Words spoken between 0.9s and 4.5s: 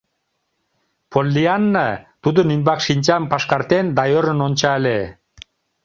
Поллианна тудын ӱмбак шинчам пашкартен да ӧрын